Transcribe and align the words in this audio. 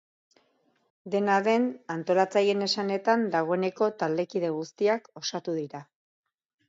Dena 1.15 1.35
den, 1.47 1.67
antolatzaileen 1.95 2.67
esanetan, 2.69 3.27
dagoeneko 3.37 3.91
taldekide 4.01 4.51
guztiak 4.59 5.11
osatu 5.23 5.59
dira. 5.63 5.83